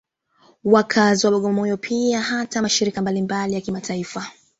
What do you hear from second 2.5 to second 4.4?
mashirika mbalimbali ya kimataifa